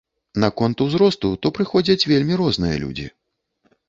Наконт 0.43 0.77
узросту, 0.85 1.29
то 1.45 1.51
прыходзяць 1.57 2.07
вельмі 2.13 2.39
розныя 2.41 2.75
людзі. 2.85 3.07